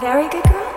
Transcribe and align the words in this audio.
Very 0.00 0.30
good 0.30 0.42
girl? 0.44 0.69